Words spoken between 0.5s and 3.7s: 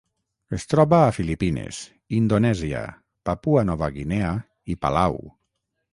Es troba a Filipines, Indonèsia, Papua